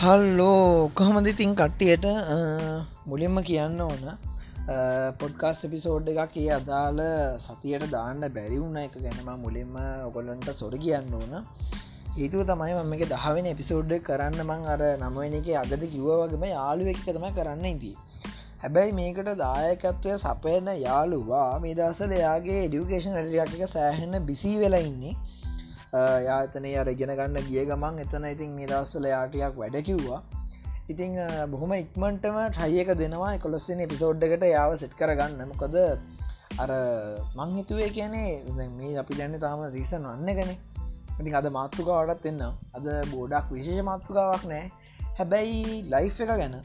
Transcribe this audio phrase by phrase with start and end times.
[0.00, 2.04] Hello කොහමද ඉතින් කට්ටියට
[3.06, 4.04] මුලින්ම කියන්න ඕන
[5.20, 7.00] පොඩ්කාස් එපිසෝඩ් එකක් කිය අදාළ
[7.38, 9.74] සතියට දාන්න බැරිවුණ එක ගැනම මුලින්ම
[10.06, 11.34] ඔකොල්ලන්ට සොර කියන්න ඕන.
[12.16, 17.04] ඒතුව තමයි මම එක දහවෙන එපිසෝඩ් කරන්න මං අර නමවෙන එක අගද කිව්වගේම යාලු එක්ක
[17.08, 17.96] තම කරන්න ඉදී
[18.62, 25.14] හැබැයි මේකට දායකත්වය සපයන යාළුවා මේ දසල එයාගේ ඩියුකේෂන් ටික සෑහෙන්න බිසි වෙලා ඉන්නේ.
[25.92, 30.20] Uh, යාතන අර ගෙන ගන්න ගිය ගමන් එතන ඉතින් මේ දස්සල යාටයක් වැඩ කිව්වා.
[30.88, 35.42] ඉතිං uh, බොහොම ඉක්මටම ට්‍රයියක දෙනවා කොලොස්සෙන පිසෝඩ් එකට යාව සෙට් කරගන්න.
[35.50, 35.74] මොකද
[36.62, 36.70] අර
[37.36, 40.52] මං හිතුවේ කියනේ මේ අපි දැන්න තාම සීසන් වන්න ගැන
[41.18, 42.42] ඉතින් අද මාතෘකාවටත් එන්න.
[42.76, 44.64] අද බෝඩක් විශේෂ මාතෘකාවක් නෑ.
[45.18, 46.60] හැබැයි ලයිෆ් එක ගැන.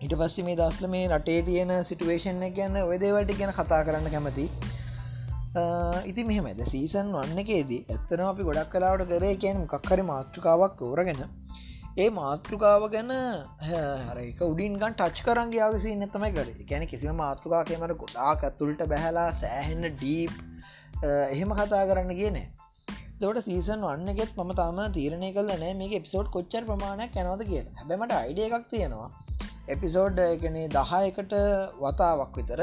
[0.00, 4.50] හිට පස්සේ මේ දස්ල මේ රටේ තියෙන සිටුවේෂන් එක ගැන්න ඔයදේවලට ගැන කතා කරන්න කැමති
[5.56, 11.22] Uh, ඉති මෙහෙමද සීසන් වන්න එකේදී ඇත්තන අපි ගොඩක් කලාවට කරේ කියන කක්කරි මාතෘකාවක් තෝරගෙන
[11.96, 13.12] ඒ මාතෘකාව ගැන
[13.68, 16.50] හරක උඩින්ගන් ටච් කරන්ගේ ආගසි නැතමයි කර.
[16.70, 20.34] ගැන කිසිම මාතෘකාකමට ගොඩාක් ඇතුළට බැහලා සෑහෙන්න ඩීප්
[21.00, 22.46] uh, එහෙම කතා කරන්න කියනේ
[23.20, 28.18] දට සීසන් වන්නගෙත් ම තම තීරණය කල නෑ මේ එපිසෝඩ් කොච්චර ප්‍රමාණයක් කැනවද කිය හැබැමට
[28.18, 29.08] අයිඩිය එකක් තියෙනවා.
[29.68, 31.34] එපිසෝඩ් එකනේ දහයකට
[31.80, 32.62] වතාවක් විතර.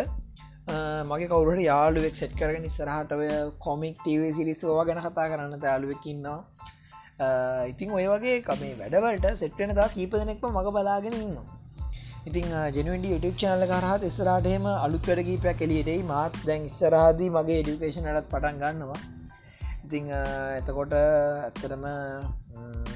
[1.05, 3.23] මගේ කවුරට යාළුවෙක් සෙට් කරගෙන ඉස්සරහටව
[3.59, 6.39] කොමික් ටව සිරිස්වා ගැන කතා කරන්න යාළුවකින්නවා
[7.67, 11.35] ඉතින් ඔය වගේ කමේ වැඩවලට සෙට්වෙන දා කීප දෙනෙක්ම මඟ බලාගෙන ඉන්න
[12.25, 18.29] ඉතින් ජනුවන්ඩ YouTube චනල කරහත් ඉස්සරටහෙම අලුත් වැඩ කීපයක් එලියටයි මාත් දැන් ඉස්සරහදී මගේ එඩිකේෂනටත්
[18.31, 18.99] පටන් ගන්නවා.
[19.85, 20.07] ඉතිං
[20.59, 21.83] එතකොට ඇත්තරම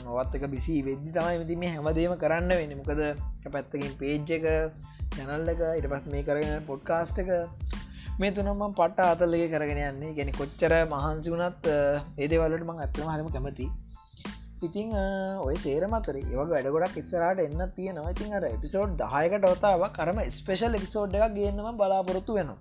[0.08, 3.04] ඔවත් එක බිසි වෙද්දි තමයි විදි මේ හැමදේම කරන්න වෙන මොකද
[3.52, 4.32] පැත්තකින් පේජ්
[5.18, 7.30] එක චැනල් එක ඉට පස් මේ කරගෙන පොඩ්කාස්ට එක.
[8.20, 10.14] මේ තුනම පට අතල්ලගේ කරගෙන යන්නේ.
[10.14, 11.74] ගැන කොච්චර මහන්සි වනත්
[12.18, 13.68] ඒදවලට මං ඇත්තම හරම කැමති.
[14.62, 14.94] ඉතිං
[15.40, 18.14] ඔය සේරමතර ඒව වැඩ ගොඩක් ඉස්සරට එන්න තියෙනවා.
[18.14, 22.60] ඉතින් අර එපිසෝඩ් දහයකට ඔතාව කරම ස්පේෂල් එපිසෝඩ් එක ගන්නම බලාපොරොත්තු වෙනවා.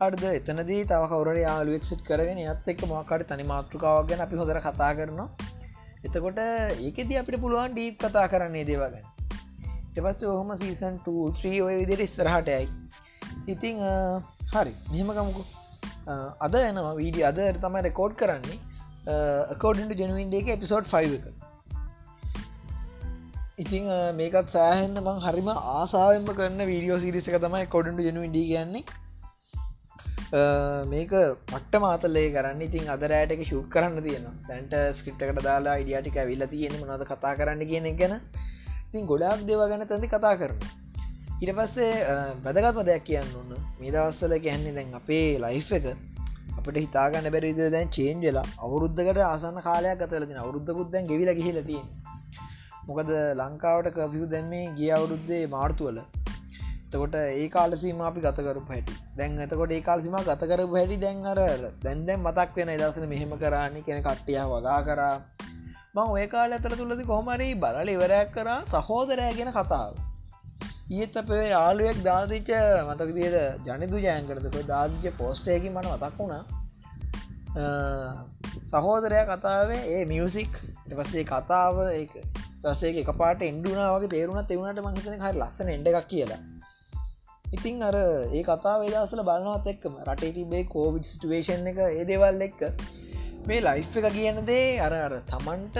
[0.00, 4.94] අර්ද එතනදී තව කවර යාලුවෙක්සිට් කරගෙන ඇත් එක් මොකට තනි මාතෘකාවක් ගැන අපි හොදර කතා
[4.94, 5.28] කරනවා.
[6.06, 9.15] එතකොට ඒකෙද අපිට පුළුවන් ඩීප් කතා කරන්නේ දේවගන්න
[9.98, 12.66] එපස්ස ඔහොම සීසන් 2 ඔය විදිර ස්තරහටයයි
[13.54, 13.76] ඉතිං
[14.52, 14.72] හරි.
[14.92, 15.42] මෙහමකමුකු
[16.46, 18.58] අද එනවා වීඩිය අද තමයි රෙකෝඩ් කරන්නේ.
[19.62, 21.26] කෝඩට ජනවින්ඩේක එපිසෝඩ් 5 එක.
[23.64, 23.84] ඉතිං
[24.20, 28.84] මේකත් සෑහෙන්න්න මං හරිම ආසාාවෙන්ම කරන්න වීඩියෝ සිරිසක තමයි කොඩට ජනවිඩි කියන්නේ.
[30.92, 31.12] මේක
[31.50, 32.66] පට්ට මාතලේ කරන්න.
[32.68, 37.88] ඉතින් අදරෑටක ශුට් කරන්න තියෙන දැන්ට ස්ක්‍රප්ටකට දාලා ඉඩියටික විල්ල තියෙන මනද කතා කරන්න කියන
[38.02, 38.20] ගැන.
[38.96, 40.58] ඉතින් ගොඩාක් දේව ගැන තැති කතා කරන
[41.38, 41.94] ඉට පස්සේ
[42.44, 45.88] වැදගත්ම දෙයක් කියන්න ඔන්න මේ දවස්සල කියන්නේ දැන් අපේ ලයිෆ් එක
[46.58, 51.82] අපට හිතාගන්න බැරිද දැන් චේන්ජලා අවුරුද්ධකට ආසන්න කාලයක් අතලතින අවුරුද්ධකුත් දැන් ගෙවිල ගහිලතිය
[52.88, 55.98] මොකද ලංකාවට කවියු දැන්මේ ගිය අවුරුද්දේ මාර්තුවල.
[56.86, 58.94] එතකොට ඒ කාලසීම අපි ගතකරු හැටි.
[59.16, 61.40] දැන් එතකොට ඒ කාල්සිම ගතකර හැටි දැන් අර
[61.82, 65.16] දැන් දැන් මතක් වෙන දසන මෙහෙම කරන්නේ කෙන කට්ටිය වගා කරා.
[65.96, 68.58] මං ඔය කාල ඇතර තුළද කොහමරි බලල ඉවරයක් කරා.
[68.72, 69.92] සහෝදරය ගැන කතාව.
[70.98, 72.50] ඒත් අපේ යාළුවෙක් දාදිච
[72.88, 76.42] මතක දියට ජනිදු ජයන්කරතක දාදිච පෝස්ටයකි මන මතක් වුණා.
[78.72, 80.58] සහෝදරය කතාවේ ඒ මියසික්
[80.90, 82.04] පස්සේ කතාව ඒ
[82.64, 86.42] තසේ එක පාට එන්ඩුනා වගේ තේරුණ තෙවුණට මහිතන හරි ලස්සන එඩ එකක් කියලා.
[87.52, 92.62] ඉතිං අර ඒ කතා වේදසල බලන්නවත් එක්කම රටේ තිබේ කෝවිඩ් සිටුවේෂන් එක ඒ දෙවල් එක්ක
[93.48, 95.76] මේ ලයිෆ් එක කියන දේ අර අර තමන්ට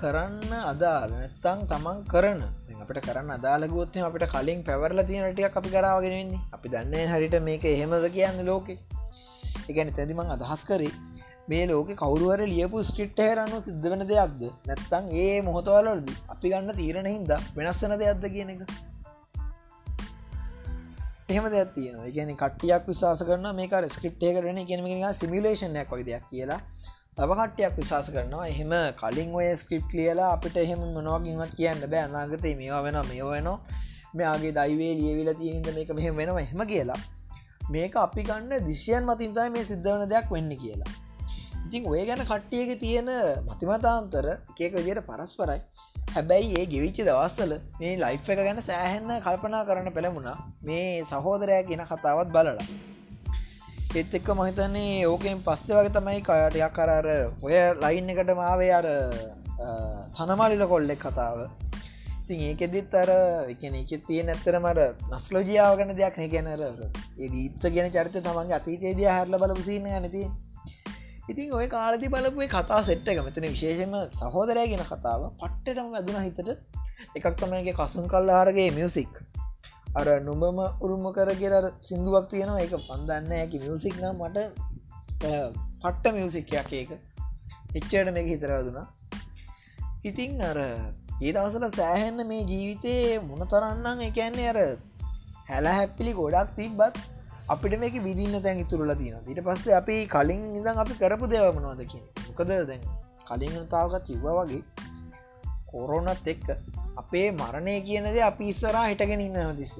[0.00, 2.42] කරන්න අදාල නැත්තං තමන් කරන.
[2.82, 6.44] අපට කරන්න අදාලගොත්තම අපට කලින් පැවරල තියනටිය අපි කරාවගෙන වෙන්නේ.
[6.52, 8.78] අපි දන්න හරිට මේක එහෙමද කියන්න ලෝකෙ.
[9.70, 10.92] එකැන තැදිමං අදහස් කරේ
[11.48, 14.46] මේ ලෝක කවරුවර ලියපු ස්ක්‍රිට් හරන්න සිද්ධ වෙන දෙයක්ද?
[14.68, 18.62] නැත්තං ඒ මොහොතවලද අපි ගන්න තීරණ හින්ද වෙනස්සන දෙයක්ද කියන එක.
[21.28, 26.64] එහෙම දෙයක් තියෙන ගැන කටියක් විශවාස කරන මේක ස්ක්‍රප්ටේ කරන කියෙනම සිමිලේෂනයක් වගේ දෙයක් කියලා.
[27.18, 28.46] තව කට්ටයක් විශවාස කරනවා.
[28.52, 32.02] එහෙම කලින් ඔය ස්ක්‍රිප් ලියලා අපිට එහෙම මොනවකින්වත් කියන්න බෑ.
[32.08, 33.58] අනාගතේ මේවා වෙන මේ වෙනවා.
[34.18, 37.00] මෙයාගේ දයිවේ ලියවිල තියෙනද මේක මෙහෙම වෙනවා එහෙම කියලා.
[37.74, 40.92] මේක අපි ගන්න දිශයන් මතින්තයි මේ සිද්ධවන දෙයක් වෙන්න කියලා.
[41.66, 43.10] ඉතින් ඔය ගැන කට්ටියක තියෙන
[43.48, 45.58] මතිමතාන්තර එකක විදියට පරස්පරයි.
[46.14, 50.36] හැබැයි ඒ ගෙවිච්චි දවස්සල මේ ලයිෆ් එක ගැන සෑහෙන්න කල්පනා කරන්න පෙළමුණා
[50.70, 52.68] මේ සහෝදරය කියන කතාවත් බලලා.
[53.88, 57.06] ඒත් එක්ක මහිතන්නේ ඕකෙන් පස්සේ වගේ තමයි කයටයක් කරර
[57.42, 58.88] ඔය ලයින් එකට මාවේ අර
[60.18, 61.38] හනමාලිල කොල්ලෙක් කතාව.
[62.18, 63.12] ඉතින් ඒකෙදිත් අර
[63.48, 68.58] එකන එක තිය නැත්තර මට නස්ලෝජියාව ගන දෙයක් හැ ගැනර ඒ දීත්ත ගෙන චරිත තමන්ගේ
[68.58, 70.26] අතීතයේද හැරල බල සින්න නති
[71.28, 76.52] ඉතින් ඔය කාලති බලපුේ කතා සෙට්ට එක මෙතන විශේෂම සහෝදරය ගෙන කතාව පට්ටටම ඇදුන හිතට.
[77.16, 79.20] එකක් තමයිගේ කසුන් කල්ලාරගේ මියසික්
[79.94, 82.60] අර නුඹම උරුම කර කියර සිින්දුවක් තියෙනවා.
[82.60, 84.38] එක පන්දන්න ඇකි මියසික් නම් මට
[85.82, 86.90] පට්ට මියසික්යක් ඒක.
[87.74, 88.86] එච්චයට මේක හිතරදුනා
[90.04, 94.58] ඉතින් අර ඒ දවසල සෑහෙන්න මේ ජීවිතයේ මුණ තරන්නම් එකන්නේ අර
[95.48, 97.00] හැල හැපිලි ගොඩක් තිබ්බත්
[97.48, 102.04] අපිට මේක විදින්න තැන් ඉතුරල තින ඊට පස්සේ අපි කලින් ඉඳන් අපි කරපු දෙවමනවාද කිය
[102.28, 102.82] මොකද දැන්
[103.26, 104.62] කලින් තාවකත් කිව්ව වගේ
[105.70, 106.46] කොරෝනත් එක්ක
[106.96, 109.74] අපේ මරණය කියනද අපි ඉස්සරා හිටගෙන ඉන්න තිස්ස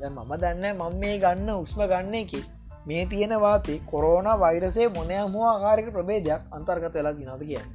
[0.00, 2.34] දැ මම දන්න මං මේ ගන්න උස්ම ගන්න එක
[2.86, 7.74] මේ තියෙන වාතේ කොරෝන වෛරසේ මොනය මුව ආකාරක ප්‍රබේදයක් අන්තර්ගත වෙලා දිනද කියන්න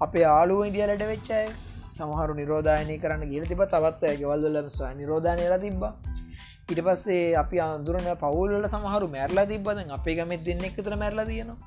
[0.00, 1.44] අපේ ආලුව ඉදිියලට වෙච්චයි
[1.96, 5.92] සමහරු නිරෝධායනය කරන්න ගිල තිබ තවත් ඇගවල්දලම ස්ව නිරෝධානයලා තිබ්බා.
[6.70, 11.58] ඉට පස්සේ අපි අඳුරන පවුල්ල සමහරු මැරලා තිබ්බද අපේ ගමත් දෙන්න එකතර මැරලා තියෙනවා.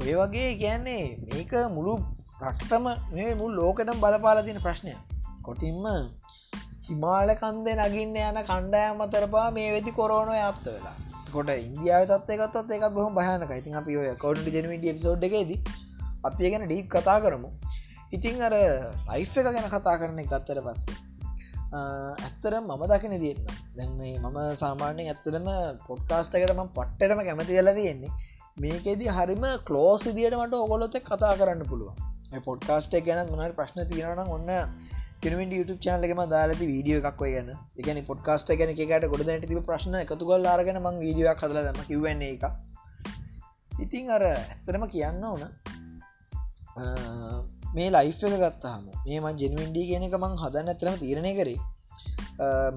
[0.00, 1.94] ඔය වගේ කියන්නේ මේක මුළු
[2.42, 4.94] රට්ටම මේ මුල් ලෝකටම බලපාල තින ප්‍රශ්නය.
[5.42, 5.84] කොටින්ම
[6.86, 10.96] හිමාල කන්දේ නගින්න යන කණ්ඩායම අතරපා මේ වෙදි කොරෝන යාප්ත වෙලා.
[11.34, 15.52] කොට ඉන්දියාව තත්වකත් එකත් බොහම භයනක ඉතින් අපි ඔය කවඩ ජනවිඩ පිසෝඩ් එකේද
[16.24, 17.50] අපි ගැන ඩීප් කතා කරමු.
[18.12, 18.54] ඉතිං අර
[19.10, 21.00] ලයිෆ් එක ගැන කතා කරන ගත්තර පස්සේ
[21.74, 23.44] ඇත්තර මම දකින දින්න
[23.76, 25.48] දැන් මේ මම සාමාන්‍යෙන් ඇත්තරම
[25.86, 28.12] පොඩ්කාස්ටකටම පට්ටටම කැමති වෙලා තියෙන්නේ.
[28.58, 32.10] මේකෙදී හරිම කලෝස් දිට මට ඔගොලොත කතා කරන්න පුළුවන්.
[32.48, 34.50] පොඩ්කාස්ට ගැන මනට ප්‍රශ්න තියෙනන ඔන්න
[35.22, 37.48] කෙනවිට YouTube චානලෙම දාලති වීඩියෝ එකක් ගැන.
[37.80, 42.44] එකන පොඩ්කාස්ට ගැන එකට ගොඩ ති ප්‍රශ්න එකතු කල් ආරගෙන මං වීඩියක් කදලදම කිවන්නේ එක
[43.84, 45.42] ඉතිං අර ඇත්තරම කියන්න ඕන
[47.76, 51.60] මේ ලයිෆ් එක ගත්තාම මේම ජෙනවින්ඩී කියන එක මං හදන්න ඇතරම තීරණය කරේ.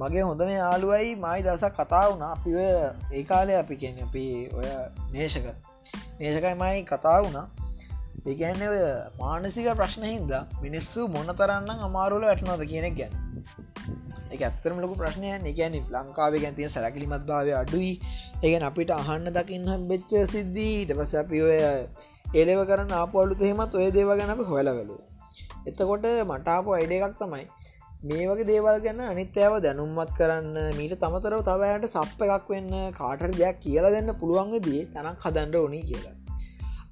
[0.01, 2.31] මගේ හොඳ මේ යාලුවයි මයි දසක් කතා වුණා.
[2.35, 2.67] අපි ඔය
[3.17, 4.25] ඒ කාලය අපි කියන අපි
[4.57, 4.67] ඔය
[5.13, 5.45] නේෂක.
[6.19, 7.47] නේෂකයි මයි කතා වුණා.
[8.25, 8.79] ඒකන්න ඔය
[9.19, 13.11] මානසික ප්‍රශ්න හින්දා මිනිස්සු මොන තරන්න අමාරුල වැටනොද කියනෙක් ගැන.
[14.31, 17.91] එක ඇත්තරම ලොකු ප්‍රශ්නයන් එකැන ලංකාවේ ගැන්තිය සැලකිලිමත් භාවය අඩුයි.
[18.43, 20.79] ඒගැන අපිට අහන්න දකින්න බෙච්ච සිද්ධී.
[20.87, 21.59] ට පස අපි ඔය
[22.35, 24.97] ඒලෙව කරන්න ආපොල්ලු තෙහෙමත් ඔය දේව ගැනප හොලවලු
[25.69, 27.45] එතකොට මටාපු අයිඩ එකක් තමයි
[28.07, 33.57] මේ වගේ දේවල් ගැන්න අනිත්‍යාව දැනුම්මත් කරන්න මීට තමතරව තවයට සප්ප එකක් වෙන්න කාටර දෙයක්
[33.63, 36.15] කියලා දෙන්න පුළුවන්ගදී තැනක් හදන්ඩ ඕනි කියලා.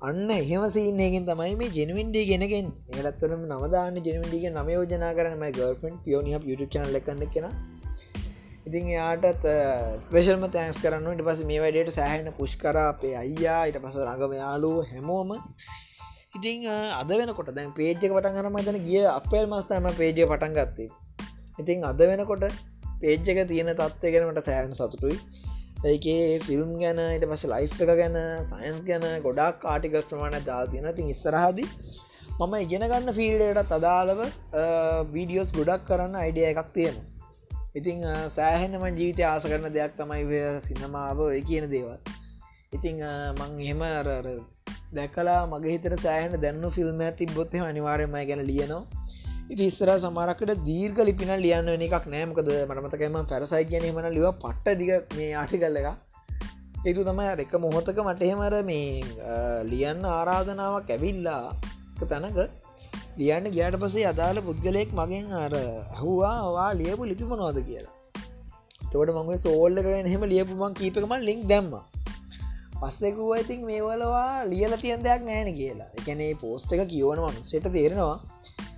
[0.08, 2.66] අන්න එහෙම සින්නේගෙන් තමයි මේ ජෙනවින්ඩේ ගෙනගෙන්
[2.96, 7.52] ඒලත්තරම නවදාන්න ජෙනවිඩිය නම යෝජනා කරන ගර්ෆන් පියෝනිහ යුතු චන ලකන්න කෙනා.
[8.68, 9.46] ඉතින් එයාටත්
[10.04, 14.36] ස්පේෂල්ම තෑන්ස් කරන්න ඉට පස මේ වැඩට සෑහන පුෂ් කර අපේ අයියා ඉට පස රඟම
[14.42, 15.32] යාලු හැමෝම.
[16.38, 16.68] ඉතිං
[17.00, 20.90] අද වෙනකොට දැන් පේජ්ක පටන් ගන මතන ගිය අපේල් මස්තම පේජය පටන් ගත්තේ.
[21.62, 22.46] ඉතිං අද වෙනකොට
[23.02, 25.18] පේජ්ජක තියෙන තත්වය ගැනට සෑහන සතුටුයි.
[25.91, 28.18] ඒකේ ෆිල්ම් ගැන ඉට පස ලයිෆ් එක ගැන
[28.51, 31.68] සයින්ස් ගැන ගොඩක් ආටිකස් ප්‍රමාණ දාතියන තින් ඉස්සරහදී
[32.39, 34.21] මම ඉගෙන ගන්න ෆිල්ඩට අදාළව
[35.15, 37.09] වීඩියෝස් ගොඩක් කරන්න අයිඩිය එකක් තියෙනවා.
[37.75, 38.01] ඉතිං
[38.38, 42.00] සෑහෙනම ජීවිත ආස කරන දෙයක් තමයි සිනමාව ඔය කියන දේවල්.
[42.74, 43.03] ඉතිං
[43.38, 43.81] මං එහෙම
[44.97, 49.03] දැකලා මගේ හිතර සෑහන දැන්නු ෆිල්ම් ඇති බොත්ය අනිවාරයමයි ගැන ලියනවා.
[49.54, 54.92] ඉති ඉස්සර සමරකට දීර්ග ලිපින ලියන්න එකක් නෑමකද මටමතකම පැරසයි කියන මන ලිව පට්ට දිග
[55.18, 55.90] මේ ආටි කල්ල එක.
[56.88, 59.04] ඒතු තමයි එක මොහොතක මටහෙමර මේ
[59.72, 61.44] ලියන්න ආරාධනාවක් ඇවිල්ලා
[62.12, 62.40] තැනක
[63.22, 65.54] ලියන්න ගියට පසේ අදාළ පුද්ගලයෙක් මගෙන් අර
[66.02, 67.95] හවා වා ලියපු ලිපි මොනවාද කියලා?
[68.92, 71.74] තොට මගේ සෝල්ලකෙන් හෙම ලියපුමන් කීපකම ලික් දැම්ම.
[72.81, 75.92] පස්සෙකුව ඉතින් මේවලවා ලියල තියන් දෙයක් නෑන කියලා.
[76.00, 78.18] එකනේ පෝස්ට එක කියවනවන් සෙට තේරෙනවා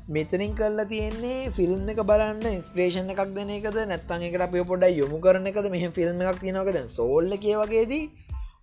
[0.08, 5.18] මෙතනින් කල්ලා තියෙන්නේ ෆිල්ම් එක බලන්න ස්ප්‍රේෂණ එකක් දෙන එකද නැත්තන් එකට අප පොඩ යොමු
[5.24, 5.70] කරන එකද?
[5.76, 8.04] මෙහ ෆිල්ම් එකක් තිනකද සෝල්ල කියවගේදී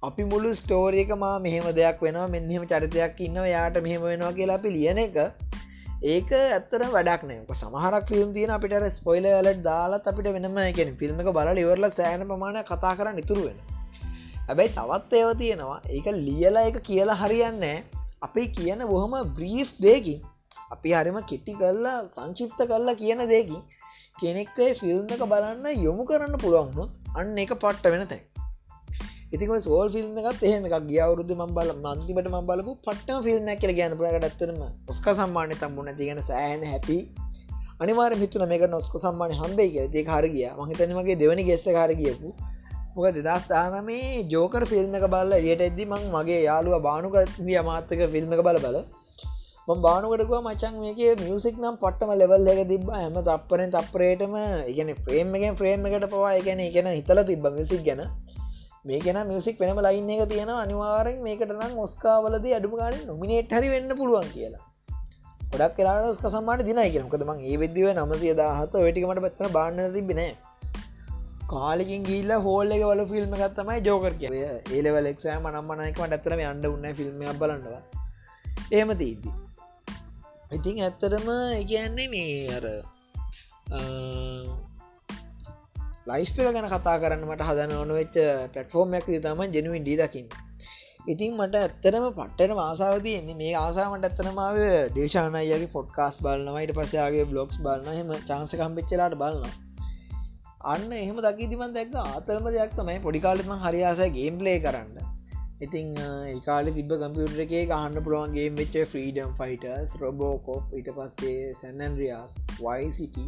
[0.09, 2.29] අපි මුළු ස්ටෝරියක මා මෙහෙම දෙයක් වෙනවා.
[2.35, 5.19] මෙහෙම චරිතයක් ඉන්න යාට මෙහෙම වෙනවා කියලා අපි ලියන එක.
[6.15, 7.43] ඒක ඇත්තර වැඩක් නෑ.
[7.63, 12.27] සමහරක් ෆිල්ම් තියෙන අපිට ස්පොයිල ලට දාලත් අපිට වෙනම එකෙන ෆිල්ම් එක බල ඉවරල සෑන
[12.31, 13.59] ප්‍රමාණ කතා කරන්න ඉතුරුවෙන
[14.47, 15.81] හැබැයි තවත් ඒව තියෙනවා.
[15.91, 17.79] ඒක ලියලා එක කියලා හරියන්නේ
[18.29, 20.29] අපි කියන බොහොම බ්‍රීෆ් දෙකින්
[20.71, 23.63] අපි හරිම කෙට්ටි කල්ලා සංශිප්ත කල්ලා කියන දෙකින්
[24.19, 28.33] කෙනෙක්කේ ෆිල්ම් එක බලන්න යොමු කරන්න පුළුවන්නුත් අන්න එක පට්ට වෙන තැයි
[29.33, 30.87] ඉතික සෝල් ෆිල්ම් එකත් එහෙම එකක්.
[30.87, 36.23] ගියවරුදු මබල මන්තිමට ම බලපු පට්ටම ෆිල්ම් කියල ගැන ප්‍රකට ඇත්තරම ඔස්ක සම්මානය තම්බුණ තිගෙන
[36.23, 36.99] සෑහන හැපි
[37.81, 42.33] අනිවාර මිතුන මේක නොස්ක සම්මානය හම්බේ කිය දෙ කාරගිය මහිතනමගේ දෙවනි ගෙස්ත කාර කියපු
[42.95, 48.03] මොක දෙදස් තානමේ ජෝකර ෆිල්ම් එක බල්ල යට එද්දි මං මගේ යාලුව බානුක දිය මාත්තක
[48.15, 48.79] ෆිල්ම් එක බල බල
[49.69, 54.35] බානුකටකුව මචන් මේක මියසික් නම් පට්ටම ලෙවල් එක තිබ හම තප්පරෙන් තප්පරේටම
[54.67, 58.03] ඉගෙන ෆ්‍රේම් එකෙන් ෆ්‍රේම් එකට පවා එකන ඉගෙන හිතල තිබ මිසික් ගැන.
[58.85, 63.97] මේකෙන මියසික් පෙනම ලයින් එක තියෙන අනිවාරෙන් මේකට නම් ඔස්කාවලද අඩුම ගාන නොමිනේට් හරි වෙන්න
[63.97, 64.65] පුළුවන් කියලා.
[65.53, 70.21] ගොඩක් කරලා ස්ක සම්මාට දිනයි කියනකද මං ඒ වෙදදිව නමසිය දාහත වැටිකමට පත්තන බාන්න තිබෙන
[71.49, 77.25] කාලකින් ගිල්ල හෝල්ල එක වල ෆිල්ම් ගත්තමයි ජෝකර කිය ඒලවලෙක්ෂෑ මනම්මනයකමට ඇතරම අන්ඩ උන්න ෆිල්ම්
[77.39, 77.83] බලන්නවා
[78.73, 79.33] ඒම දීදි
[80.53, 81.29] ඉතින් ඇත්තටම
[81.67, 82.67] කියන්නේ මේ අර
[86.07, 88.17] ලයිස්පල ගැන කතා කරන්නට හදන ඕන වෙච්ච
[88.49, 90.29] පටෆෝර්ම් ඇක් තම ජනුවන් ඩී දකින්න.
[91.07, 94.59] ඉතින් මට ඇත්තරම පට්ටන ආසාාවතියන්නේ මේ ආසාමට ඇත්තනමාව
[94.97, 99.55] දේශානයගේ පොඩ්කාස් බලන්නවයිට පසයාගේ බ්ලොග්ස් බලන්න හෙම චාන්සකම්පිච්චලාට බලන්න
[100.65, 105.12] අන්න එහෙම දකිතිමන් දැක් ආතරම දෙයක් තමයි පොඩිකාලෙම හරියාස ගේම්ලේ කරන්න.
[105.63, 105.93] ඉතින්
[106.29, 113.23] ඒකාල තිබ කම්පියුටර එකේ ගහන්න පුළුවන්ගේ වෙච්ච ෆ්‍රීඩම් ෆයිටස් රොබෝකෝප් ඊට පස්සේ සැනන්රියස් වයිසිට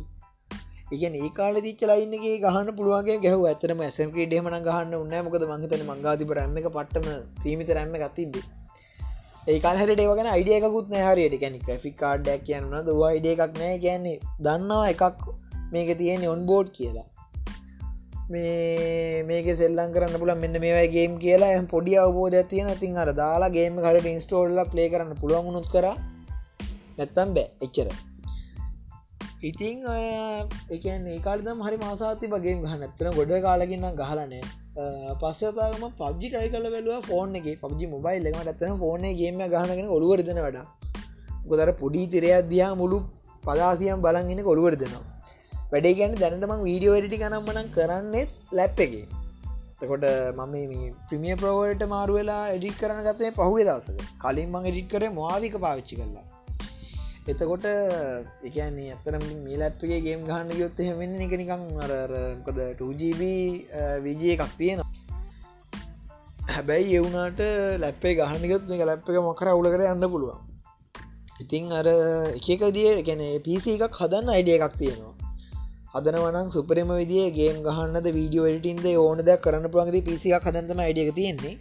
[0.93, 5.87] එකන ඒ කාල තිච්ච ලයින්නගේ ගහන්න පුළුවන්ගේ ගැහ ඇතරම ඇසන් ක්‍රඩේම ගහන්න උන්න මොකද මංහිතන
[5.87, 7.09] මංගාතිප රැම්ම එක පට්ටම
[7.43, 8.37] සීමිත රැම්ම ගතින්ද
[9.47, 14.87] ඒකාල් හට ඒවගෙන අයිඩියකුත් නෑහරියට කැනෙ ්‍රෆික් කාඩ්ඩක් කියන්න දවා අයිඩිය එකක් නෑ කියන්නේ දන්නවා
[14.89, 15.27] එකක්
[15.73, 17.09] මේක තියෙන්නේ ඔන් බෝඩ් කියලා.
[18.31, 21.53] මේ මේක සෙල්ලන් කරන්න පුල මෙන්න මේවයිගේම් කියලා.
[21.59, 25.87] එම පොඩි අවබෝධ තියෙන තින් අර දාලා ගේම හට ඉන්ස්ටෝල්ල ප්ලේ කරන්න පුළුවන්ගුණුත් කර.
[26.99, 27.47] නැත්තම් බෑ.
[27.63, 27.89] එච්චර.
[29.43, 29.83] ඉතිං
[30.71, 34.43] එකන් ඒකාලදම් හරි මාසාති වගේ ගහ නැත්තන ගොඩ කාලකින්න ගහලනෑ
[35.21, 37.49] පස්සතාගම පබ්ජි ටයි කල බැලුව ෆෝන් එක.
[37.65, 40.65] පබ්ජි මොබයිල් එකම ඇත්තන ෆෝන ගේම ගහනගෙන ඔළුවරදන වඩ
[41.51, 43.03] ගොදර පොඩි තිරයක් දයා මුළු
[43.45, 45.14] පදාසියම් බලන්ගෙන කොළුවරදනවා
[45.75, 48.95] වැඩේ ගැන දැනටම වීඩියෝ වැඩටි කනම්මනම් කරන්නෙත් ලැප් එක.
[49.79, 50.05] තකොට
[50.37, 54.01] මම මේ ප්‍රමිය ප්‍රෝවලට මාරු වෙලා එඩික් කරන ගතේ පහුවේ දවසක.
[54.23, 56.27] කලින් මං එඩික් කරේ මවාවික පාවිච්චි කරලා.
[57.27, 57.67] එතකොට
[58.49, 63.23] එකන්නේ ඇතරම මේලත්ගේ ගේම් ගහන්න යොත් එහෙමෙන් එක නිකං අරකොද 2GB
[64.05, 64.91] විජය එකක් තියෙනවා.
[66.49, 67.41] හැබැයි එවුනාට
[67.83, 70.39] ලැපේ ගහනගත් එක ලැප් එක මොකර අවුලකට යන්න පුළුවන්.
[71.43, 75.14] ඉතිං අර එකක දිය ගැන පිසි එකක් හදන්න අයිඩිය එකක් තියෙනවා.
[75.95, 81.55] හදනවනම් සුපරම විදිේ ගේම් ගහන්න වීඩියෝ ටින්ද ඕන දෙයක් කරන්න පුළන්ගේ පිසික් හදන්තම අයිඩියක තියෙන්නේ.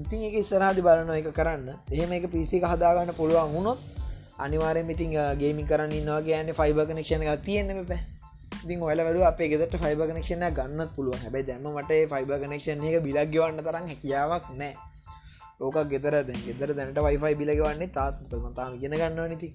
[0.00, 1.68] ඉතින් එක ඉස්සරහදි බලන එක කරන්න.
[1.92, 3.78] එහෙම එක පිසි හදාගන්න පුළුවන් වුණොත්
[4.38, 8.00] අනිවාරෙන් ඉතින් ගේමි කරන්න ඉන්නවා ගෑන ෆයිබ කනෙක්ෂණ එක තියෙන්න්න පැ
[8.64, 13.30] ඉතින් ඔල වල අපේ ගෙදට ෆයිබ කනෙක්ෂණ ගන්න පුළුව හැබයි දැමට ෆයිබ කනෙක්ෂණ එක බිලක්
[13.30, 14.74] ගවන්න තරම් හැකියාවක් නෑ.
[15.60, 18.18] ඕක ගෙතර දැ ගෙදර දැනට වයිෆයි බිලගවන්නේ තාත්
[18.56, 19.54] තාම ගෙන ගන්නවා නති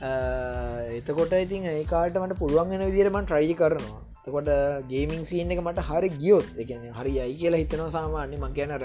[0.00, 4.00] එතකොට ඉතින් ඒකාට මට පුළුවන්ගෙන විදිරමන් ට්‍රයි කරනවා.
[4.24, 4.48] තකොට
[4.90, 8.84] ගේමින් සීන් එක මට හරි ගියොත් එකන හරි අයි කියලා හිතනවා සාමාන්‍ය මං ගැනර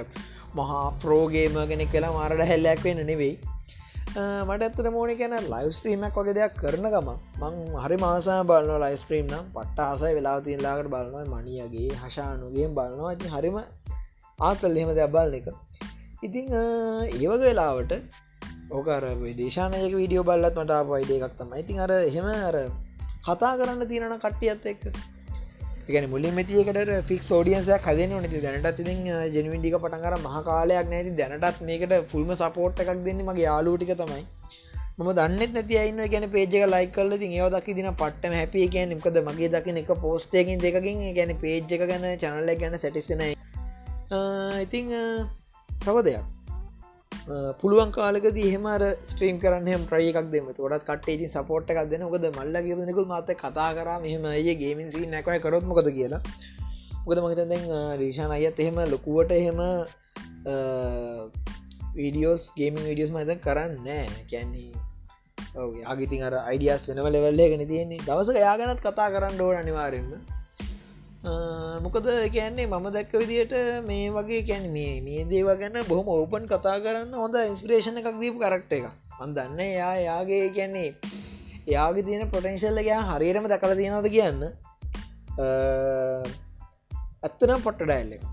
[0.60, 3.34] මහා ප්‍රෝගේම කෙනෙක් කියලා මාරට හැල්ලක් වෙන්න නෙවෙයි.
[4.48, 7.54] මට ඇත්තර මෝන කැන ලයිව ස්ත්‍රීමක් වගේ දෙයක් කරන ගම මං
[7.84, 9.46] හරි මාසා බලන ලයිස්ත්‍රීම් නම්.
[9.56, 11.26] පට්ට ආසයි වෙලා තිල්ලාකට බලනවා.
[11.34, 13.12] මනියගේ හශානුගේ බලනවා.
[13.12, 13.62] ඇති හරිම
[14.40, 15.48] ආතල් එහෙම දෙයක් බලන එක.
[16.28, 16.46] ඉතිං
[17.20, 17.94] ඒවග වෙලාවට
[18.72, 19.04] ඕකර
[19.38, 22.58] දේශානයක වීඩියෝ බල්ලත් මට පයිඩ එකක් තම ඉතින් අර එහෙම අර
[23.26, 24.84] කතා කරන්න තියෙනන කට්ටියත් එක්ක.
[25.90, 29.02] එකන මුලින් මතියකට ෆික් ෝඩියන්සයක් හදන නති දැනටත් ඉතින්
[29.36, 34.24] ජනවිඩික පටන්කර මහකාලයක් නැති දැනටත් මේකට ෆුල්ම සපෝට් එකක් දෙන්න මගේ යාලූටික තමයි.
[34.98, 38.86] ම දන්න නැති අයින්න ගැන පේජක ලයි කල ති ඒව දකි දින පට්ටම හැපිය කිය
[38.88, 43.34] නිකද මගේ දකින එක පෝස්ටයකින් දෙකින් ගැන පේජ් එක ගැන චනල්ල ගැන සැටිසනයි
[44.62, 44.94] ඉතිං
[45.70, 46.41] තව දෙයක්.
[47.62, 52.04] පුළුවන් කාලකද හෙමර ස්ට්‍රීම් කරන්න ප්‍රය එකක් දෙම ොඩත් කටේ සපෝට් එකක් දෙන.
[52.04, 56.22] ොද මල්ල කියනෙකු මත කතා කර මෙහම ඒ ගේමින්සි නැකයි කරොත්මකද කියලා.
[57.06, 57.66] මොකද මහිත දැන්
[58.02, 59.60] රීෂාන අයත් එහෙම ලොකුවට එහෙම
[61.96, 64.08] වීඩියෝස් ගේමින් විඩියස් මත කරන්න නෑ.
[64.32, 64.70] කැන්නේ
[65.94, 68.06] ආගිතින් අර අයිඩියස් වෙනව ලෙවල්ලේ ගෙන තියෙන්නේ.
[68.08, 70.41] දවස යාගනත් කතා කරන්න ඕන අනිවාරෙන්ම
[71.24, 73.54] මොකද කියන්නේ මම දැක්ක විදියට
[73.86, 78.40] මේ වගේ කැන මේ මේ දේව ගැන්න බොහොම ඕපන් කතා කරන්න හොඳ ඉන්ස්පිරේෂණ එකක් දීපු
[78.40, 78.88] කරක්ට එක
[79.20, 80.90] අන්දන්න යා යාගේ කියන්නේ
[81.68, 84.42] එයාගේ තියෙන පොටෙන්ශල්ල ගයා හරිරම දකල තියෙනද කියන්න.
[87.24, 88.24] ඇත්තනම් පොට්ට ඩයිල්ල එක.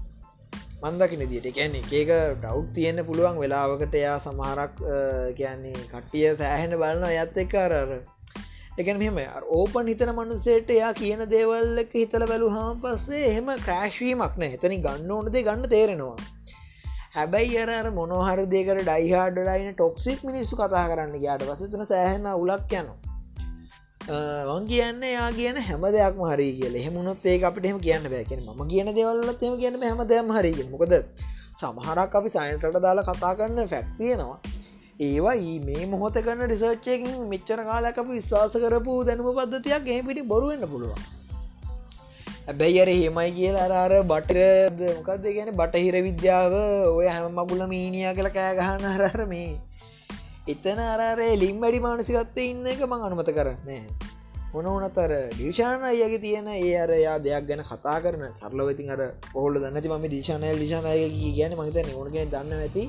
[0.83, 4.80] මන්දකින දිට කියන්නේ ඒක ඩව් තියෙන පුළුවන් වෙලාවකට එයා සමහරක්
[5.37, 7.99] කියන්නේ කට්ටිය සෑහෙන බලන්න ඇත් එක අරර
[8.78, 9.18] එකන මෙම
[9.52, 14.50] ඕපන් හිතන මනුසේට එයා කියන දේවල්ලක හිතල බැලු හම පස්සේ එහෙම ක්‍රෑශ්වීමක් නෑ.
[14.52, 16.16] එතනි ගන්න ඕනදේ ගන්න තේරෙනවා.
[17.14, 22.99] හැබැයි අර මොනොහර දෙකට ඩයිහාඩලයින ටොක්සික් මිනිස්සු කතා කරන්න යාට පසතන සෑහෙන උලක් යනවා.
[24.50, 26.78] වන් කියන්න යා කියන හැම දෙයක්ම හරි කියල.
[26.85, 30.94] හෙමුණොත් ඒ අපට එම කියන්න බෑකෙන ම කියන දෙවල්ලත් එම කියන්න හැම දෙයම් හරි මොකද
[31.61, 34.58] සමහරක් අපි සයින්සට දාලා කතා කරන්න ෆැක්තියෙනවා
[35.00, 41.05] ඒවා මේ මොහොත කන්න රිසර්ච්චයකින් මෙච්චර කාලක විශ්වාස කරපු දැනුම පද්ධතියක් ඒ පිටි බොරුවෙන්න පුළුවන්.
[42.47, 44.38] හැබැයි අර හෙමයි කියලා අරාර බටර
[44.97, 46.55] මොකක්ද ගැන බටහිර විද්‍යාව
[46.90, 49.52] ඔය හැම මගුල මීනිය කළ කෑගහන්න අරර මේ
[50.49, 53.83] එතන අරරේ ලිම් වැඩි මානසිකත්තේ ඉන්න එක මං අනුමත කරන්නේ
[54.52, 59.00] මොන ඕනතර ඩිෂාන අයගේ තියෙන ඒ අර යා දෙයක් ගැන කතා කරන සරලවතින් අර
[59.33, 60.99] පොහොල දන්නති ම දිශානය ලිෂානය
[61.38, 62.87] ගැන මහිත ඕනගෙන දන්න ඇති.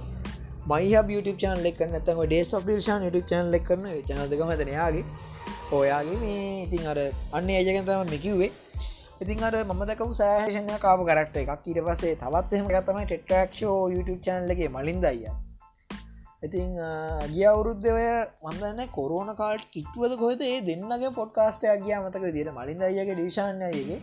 [0.69, 5.03] මයි YouTube චාන ලෙක් නතම ඩේස් of ෂාන YouTube චාන ලෙක් කරන චනදක මතනයාගේ
[5.71, 6.99] ඔයාගේ මේ ඉතින් අර
[7.37, 8.51] අන්න ඒජගෙන තම මිකිවේ
[9.23, 11.51] ඉතින් අර ම දකව සෑහෂනය කාප කරක්ට එකක්.
[11.69, 15.35] ඊට පසේ තවත් එහම ගතමයි ටෙට්‍රක්ෂෝ YouTube චාන්ලගේ මලින් දයියා
[16.43, 16.69] ඉතිං
[17.33, 18.05] ගිය අවුරුද්ධ ඔය
[18.45, 20.41] වන්දන්න කොරුණ කාල්ට් කිට්ුවද කොහෙද?
[20.43, 23.99] ඒ දෙන්නගේ පොඩ්කාස්ටයක් ගිය මතක දිර මලින් අයගේ ඩිෂාන්යගේ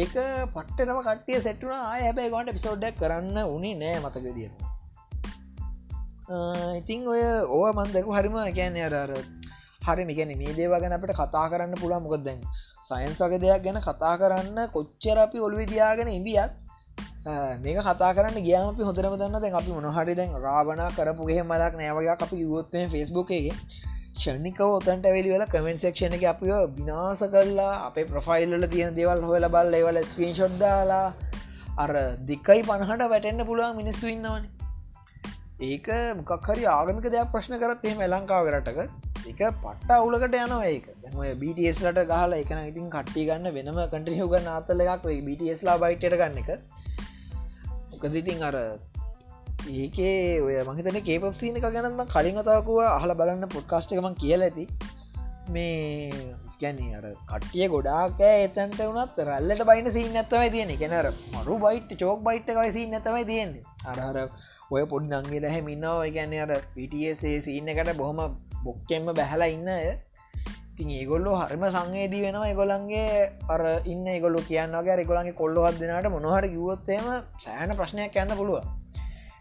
[0.00, 0.16] ඒක
[0.56, 4.50] පට්ටනම කටිය සෙට්ටුන ආය හැබැයි ගොන්ට පිසෝඩ්ඩක් කරන්න උනි නෑ මතක දිය
[6.28, 9.12] ඉතිං ඔය ඕව මන්දකු හරිම ගැන අරර
[9.82, 12.40] හරි මිගැන මේ දේවගෙන අපට කතා කරන්න පුළා මොකක් දැන්
[12.84, 16.52] සයින්ස් වගේ දෙයක් ගැන කතා කරන්න කොච්චර අපි ඔළුව දයාගෙන ඉදිියත්
[17.58, 22.16] මේක කතා කරන්න ගියාම අපි හොඳරම දන්න දැන් අපි මොනහරි දැන් රාබණ කරපුගේ මලක් නෑවගේ
[22.18, 23.48] අපි යුවොත්තේ ෆෙස්බුක් එක
[24.18, 29.48] ෂණිකව ඔතන්ට වෙලි වෙල කමෙන්ට සක්ෂණ එක අපි විනාස කරලා අපේ ප්‍රෆයිල්ල තියෙන දේවල් හොල
[29.48, 31.08] බල් ඒවල ස්ක්‍රීන් ෂොඩ්දාලා
[31.78, 31.92] අර
[32.28, 34.57] දිකයි පණහට වැටෙන්න්න පුළුවන් මිනිස්සු ඉන්නවන.
[35.60, 35.86] ඒක
[36.16, 38.78] මොකක්හරි ආගමික දෙයක් ප්‍රශ්න කරත් එහෙම ලංකාව කරටක
[39.30, 40.84] එක පට්ට අවුලකට යනවා ඒක.
[41.02, 46.50] දැම BTSලට ගහල එක ඉතින් කට්ටි ගන්න වෙනම කටියුග නාතල එකක් BTSලා බයිට්ට ගන්න එක.
[47.92, 48.56] මොකදිටින් අර
[49.76, 54.66] ඒකේ ඔය මහිතන කේපක්සිීන එක ගැනම කලින් අතාකුව අහල බලන්න පොඩ්කාස්ට එකමන් කියල ඇති.
[55.50, 56.12] මේ
[56.60, 62.22] ගැන අර කටිය ගොඩාක එතන්ට වනත් රල්ලට බයින සී නැත්තවයි තියෙන කෙනර මරු බයිට් චෝක්
[62.22, 63.66] බයිට් එකයි සී නැතවයි තියෙන්නේ.
[63.86, 64.30] අරහර
[64.70, 66.10] ඔය පොඩ් නංගේ රැහ ඉන්නවා.
[66.16, 68.20] ගැන අර පිටසේ සීන්න එකට බොහොම
[68.64, 69.70] බොක්කෙන්ම බැහලා ඉන්න
[70.72, 72.50] ඉතින් ඒගොල්ලෝ හරිම සංවේදී වෙනවා.
[72.52, 73.06] එගොලන්ගේ
[73.48, 77.08] අර ඉන්න ගොලු කියන්නගේ රෙගොලන්ගේ කොල්ලොහත් දෙනට මොනහර කිවොත්තේම
[77.44, 78.66] සෑන ප්‍රශ්නයක් යන්න පුළුව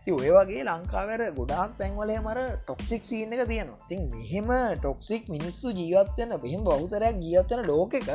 [0.10, 3.88] ඔය වගේ ලංකාවර ගොඩාක් තැන්වලේ මර ටොක්සික් සිීන එක තියෙනවා.
[3.90, 8.10] තින් මෙහෙම ටොක්සික් මිනිස්සු ජීවත්වයන්න බෙහිම බෞතරයක් ජීවත්වන ලෝක එක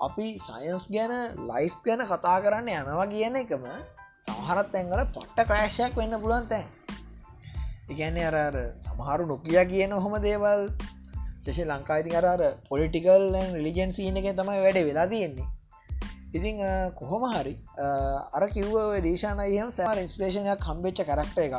[0.00, 1.12] අපි සයින්ස් ගැන
[1.48, 3.66] ලයිෆ් ගැන කතා කරන්න යනවා කියන එකම
[4.26, 6.66] සහරත් තැන්ගල පට්ට ක්‍රෑශයක් වෙන්න පුළුවන් තැන්.
[7.88, 8.56] ඉගැන්නේ අර
[8.86, 10.62] සමහරු නොකිය කියන හොම දේවල්
[11.44, 13.26] ශේෂ ලංකායිති අරර පොලිටිකල්
[13.66, 15.46] ලිජන් සීන එක තමයි වැඩ වෙලා තියෙන්නේ.
[16.34, 16.58] ඉතිං
[16.98, 17.54] කොහොම හරි
[18.32, 21.56] අර කිව්ව දේශානයහම සෑම ඉන්ස්පේෂණයක් කම්බෙච්ච කරක්ට එක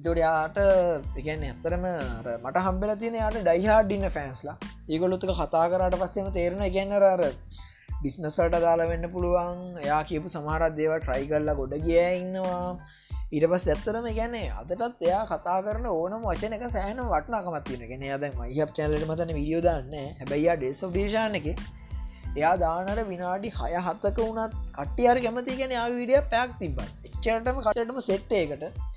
[0.00, 0.58] ඉතොඩයාට
[1.20, 1.86] එකන්න ඇත්තරම
[2.42, 4.56] මට හම්බල තියෙන යාට ඩයිහාඩ්ඩින්න ෆෑන්ස්ලා
[4.88, 7.24] ඒගොලොතුක කතා කරට පස්සෙම තේරෙන ගැන්නරර
[8.02, 9.58] බිස්නසල්ට දාලා වෙන්න පුළුවන්.
[9.84, 12.60] එයා කියපු සමහරත් දේව ට්‍රයි කල්ලා ගොඩ ගිය ඉන්නවා.
[13.30, 18.24] ඉට පස් ඇත්තරම ගැන්නේ අදටත් එයා කතා කරන ඕනම වචන එක සෑන වටනාකමත්තියෙන ගෙන අද
[18.36, 20.14] මයිහප් චැලට මතන විඩියෝ දන්න.
[20.20, 21.48] හැබැයියා ඩෙස් ඩේශාන එක
[22.36, 28.00] එයා දානට විනාඩි හය හත්තක වුණත් කට්ටියර කැමති ගෙන යා විඩිය පැක් තිබ එච්චරටම කටටම
[28.02, 28.87] සෙට්ටේකට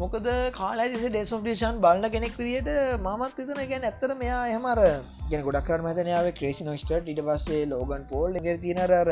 [0.00, 4.80] මොකද කාලා ඩෙස් ඩේෂන් බලන්න කෙනෙක් විදිට මමත් එතන ගැන ඇත්තර මෙයා එහමර
[5.30, 9.10] ගෙන ගොඩක් කරම මතනාව ක්‍රේසි නොස්ට ඉට පස්සේ ලෝගන් පෝල් ගෙ තිනරර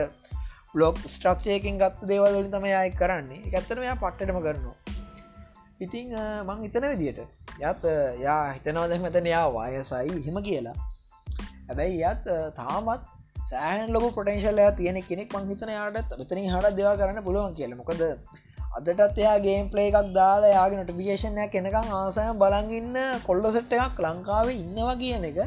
[0.72, 3.42] බ්ලොග් ස්ට්‍රක්ෂයකින් ගත්ත දේවල්ලින් තම යයි කරන්නේ.
[3.48, 4.76] එකත්තන මෙයා පට්ටටම කරනවා.
[5.80, 6.16] ඉතිං
[6.48, 7.20] මං හිතන විදියට
[7.60, 7.88] යත්
[8.24, 10.76] යා හිතනවද මෙතන යා වායසයි හිම කියලා.
[11.68, 12.28] හැබැයි යත්
[12.60, 13.08] තාමත්
[13.50, 17.74] සෑන් ලොක පොටේශල්ලය තියෙන කෙනෙක් මං හිතන යාට මෙතන හට දෙවා කරන්න පුළුවන් කියල.
[17.80, 18.06] මොකද
[18.70, 24.60] අදටත් එයා ගේම් පලේ එකක් දාලා යාගේ නොටිෆිකේෂනයක් කෙනකම් ආසයම බලගන්න කොල්ල සෙට්ට එකක් ලංකාවේ
[24.60, 25.40] ඉන්නවා කියන එක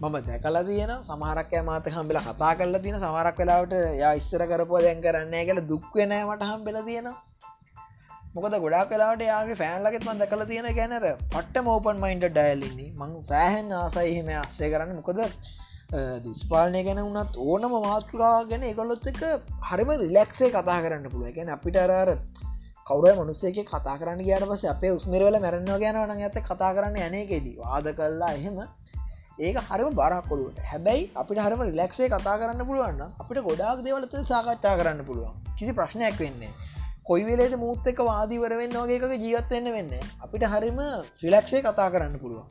[0.00, 5.02] මම දැකල තියෙන සමහරක් මාත හම්බෙල කතා කරල තියෙන සමරක් වෙලාවට යා ඉස්සර කරපුව දැන්
[5.04, 7.08] කරන්නේ කළ දුක්වෙනෑමට හම්බෙල තියෙන
[8.34, 13.74] මොකද ගොඩා කලාට යාගේ ෆෑන්ලගෙත් මන් දැකල තියෙන ගැනර පට්ට මෝපන් මයින්ඩ ඩයිල්ලින්නේ මං සෑහන්
[13.74, 14.96] ආසයිහෙම ආශ්‍රය කරන්න.
[15.00, 15.20] මොකද
[16.22, 19.20] දිස්පාලනය ගැන වුණත් ඕනම මාතෘකා ගැන එකොල්ලොත් එක
[19.68, 22.10] හරිම රිලක්සේ කතා කරන්න පුළුව ගැන අපිට අරර
[22.86, 27.86] කවර මනුස්සේක කතා කරන්න ගයාට පස අපේ උස්මරවල මැරන්න ගැනවන ඇත කතා කරන්න යනකෙදී වාද
[27.98, 28.58] කරලා එහෙම.
[29.38, 35.00] ඒක හරිම බරක්කොලුවට හැබැයි අපිට හරම රිලක්සේ කතා කරන්න පුළුවන්න අපිට ගොඩාක් දෙවලත සාකච්ඡා කරන්න
[35.08, 35.32] පුළුවන්.
[35.58, 36.52] කිසි ප්‍රශ්නයක් වෙන්නේ
[37.08, 40.78] කොයි වෙලේද මුූත් එක වාදීවර වෙන්න වගේ එකක ජීවත්වෙන්න වෙන්න අපිට හරිම
[41.24, 42.46] රිලක්සේ කතා කරන්න පුළුවන්.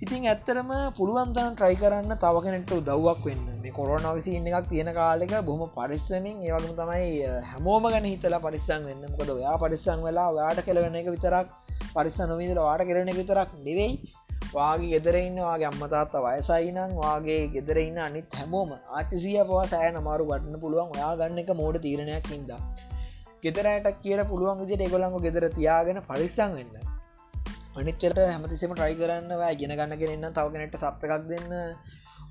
[0.00, 3.46] ඉතින් ඇත්තරම පුළුවන්තන් ට්‍රයි කරන්න තවකනෙට දව්වක් වෙන්න.
[3.62, 7.08] මේ කොරනවසි ඉන්න එකක් තියෙන කාලෙක බොහම පරිස්සමින් ඒවගම තමයි
[7.48, 9.02] හැමෝම ගැන හිතලා පරිස්සං වෙන්න.
[9.12, 11.48] මොකද ඔයා පරිස්සං වෙලා යාට කෙලවෙන එක විතරක්
[11.94, 13.96] පරිස්ස නොවිදල වාට කරන එක විතරක් නෙවෙයි.
[14.52, 20.94] වාගේ ගෙදරඉන්න වගේ අම්මතාත්ත වයසයිනං වගේ ගෙදරඉන්න අනිත් හැමෝම ආචසිය පවා සෑන අමාරු වටන්න පුළුවන්
[20.94, 22.54] ඔයා ගන්න එක මෝඩ තීරණයක් ඉද
[23.42, 26.97] ගෙදරයට කියල පුළුවන් විදිට එගොලංග ගෙදර තියාගෙන පරිස්සං වෙන්න.
[27.78, 31.52] අනිච්චට හැමතිසම ට්‍රයි කරන්න ගෙන ගන්න ගෙනන්න තවගෙනට සප් එකක් දෙන්න.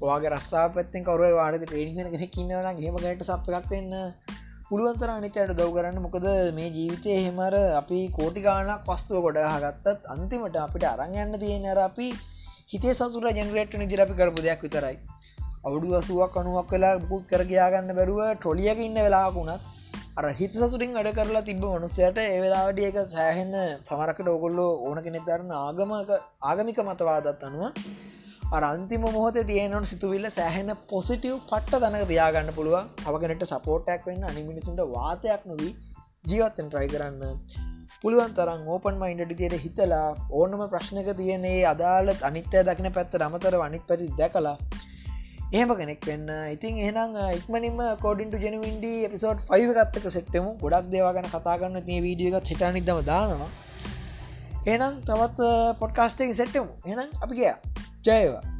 [0.02, 3.94] වාගේ රස්සා පැත්තෙන් කවර වාඩ ට්‍රේනිගෙන කෙන කින්නවන හෙමගට සප්පක් වෙන්න
[4.70, 6.00] පුළුවන්තර අනිතයට දව් කරන්න.
[6.02, 11.82] මොකද මේ ජීවිතය එහෙමර අපි කෝටි ගානක් පස්තුව ගොඩ හගත්තත් අන්තිමට අපිට අරංයන්න තියෙන අර
[11.84, 12.10] අපි
[12.68, 14.98] හිතේ සසුර ජනරේට් නිදිර අපි කරපු දෙයක් විතරයි.
[15.66, 19.77] අවුඩු අසුවක් අනුවක් වෙලා පුත් කරගයාගන්න බැරුව ටොලියක ඉන්න වෙලාකුණත්
[20.18, 23.56] අර හිත සතුරින් වැඩ කරලා තිබ මනුස්සයට ඒවෙලාවට ඒක සෑහෙන්න
[23.88, 26.12] සමරකට ඔගොල්ලෝ ඕන කෙනෙ තරන්න ආගමක
[26.44, 27.66] ආගමික මතවාදත් අනුව
[28.52, 32.90] අරන්තිම මොහොත තියනට සිතුවිල්ල සෑහෙන පොසිටව් පට්ට තනක තියාගන්න පුළුවන්.
[33.06, 35.72] අවගෙනට සපෝට්ටක් වෙන්න අනිමිනිසුන්ට වාතයක් නොවී
[36.30, 37.38] ජීවත්තෙන් ට්‍රයි කරන්න.
[38.02, 43.86] පුළුවන් තරම් ඕපන් මයින්ඩට තියට හිතලා ඕනම ප්‍රශ්නක තියනේ අදාල අනිත්‍ය දකින පැත්ත අමතර අනිත්
[43.90, 44.58] පැති දැකලා
[45.54, 46.28] ඒම කෙනෙක් වෙන්න.
[46.56, 53.00] ඉතින් එහනම් ඉක්මනින්ම කෝඩින්ට ජනවින්ඩ පිසෝඩ් 5 ගත්තක සෙට්ටමු ගොඩක් දේවාගන කතාගන්න තිය වීඩියගත් හිටනිදම
[53.12, 53.50] දානවා.
[54.68, 55.40] එනම් තවත්
[55.80, 57.54] පොඩ්කාස්ටේ සෙට්ටමු එනම් අපි ගිය.
[58.04, 58.57] ජයවා